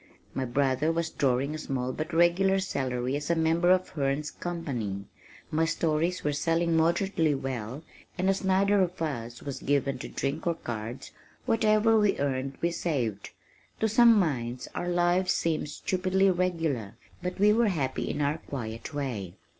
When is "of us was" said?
8.81-9.59